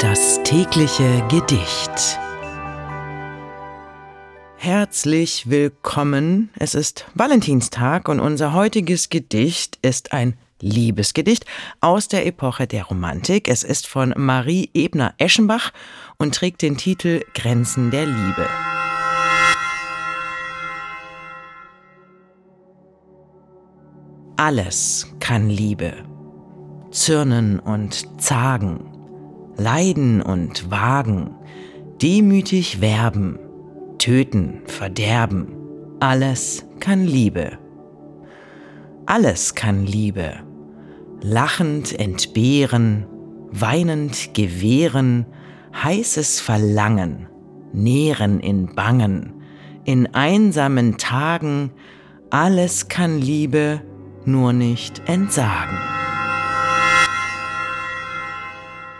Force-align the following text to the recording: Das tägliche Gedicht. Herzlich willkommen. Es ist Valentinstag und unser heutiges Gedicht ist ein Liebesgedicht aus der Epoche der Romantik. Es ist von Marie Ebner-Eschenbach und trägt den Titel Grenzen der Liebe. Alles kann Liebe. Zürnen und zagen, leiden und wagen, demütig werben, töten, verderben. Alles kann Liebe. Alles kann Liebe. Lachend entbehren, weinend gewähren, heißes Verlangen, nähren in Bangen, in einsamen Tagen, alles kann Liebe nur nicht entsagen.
Das 0.00 0.40
tägliche 0.44 1.24
Gedicht. 1.28 2.20
Herzlich 4.56 5.50
willkommen. 5.50 6.50
Es 6.56 6.76
ist 6.76 7.06
Valentinstag 7.14 8.08
und 8.08 8.20
unser 8.20 8.52
heutiges 8.52 9.08
Gedicht 9.08 9.76
ist 9.82 10.12
ein 10.12 10.38
Liebesgedicht 10.60 11.46
aus 11.80 12.06
der 12.06 12.26
Epoche 12.26 12.68
der 12.68 12.84
Romantik. 12.84 13.48
Es 13.48 13.64
ist 13.64 13.88
von 13.88 14.14
Marie 14.16 14.70
Ebner-Eschenbach 14.72 15.72
und 16.16 16.32
trägt 16.32 16.62
den 16.62 16.76
Titel 16.76 17.22
Grenzen 17.34 17.90
der 17.90 18.06
Liebe. 18.06 18.46
Alles 24.36 25.12
kann 25.18 25.50
Liebe. 25.50 26.04
Zürnen 26.92 27.58
und 27.58 28.20
zagen, 28.22 28.97
leiden 29.58 30.22
und 30.22 30.70
wagen, 30.70 31.32
demütig 32.00 32.80
werben, 32.80 33.38
töten, 33.98 34.62
verderben. 34.66 35.48
Alles 36.00 36.64
kann 36.80 37.04
Liebe. 37.04 37.58
Alles 39.06 39.54
kann 39.54 39.84
Liebe. 39.84 40.34
Lachend 41.20 41.98
entbehren, 41.98 43.06
weinend 43.50 44.32
gewähren, 44.34 45.26
heißes 45.74 46.40
Verlangen, 46.40 47.26
nähren 47.72 48.38
in 48.38 48.74
Bangen, 48.74 49.32
in 49.84 50.14
einsamen 50.14 50.98
Tagen, 50.98 51.72
alles 52.30 52.88
kann 52.88 53.20
Liebe 53.20 53.80
nur 54.24 54.52
nicht 54.52 55.02
entsagen. 55.06 55.97